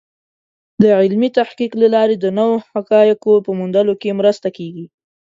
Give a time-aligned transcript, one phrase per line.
[0.81, 4.85] د علمي تحقیق له لارې د نوو حقایقو په موندلو کې مرسته کېږي.